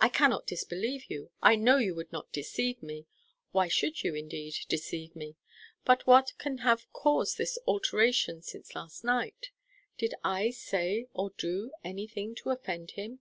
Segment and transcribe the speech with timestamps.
[0.00, 1.32] I cannot disbelieve you.
[1.42, 3.06] I know you would not deceive me.
[3.50, 5.34] Why should you, indeed, deceive me?
[5.84, 9.50] But what can have caused this alteration since last night?
[9.98, 13.18] Did I say or do anything to offend him?"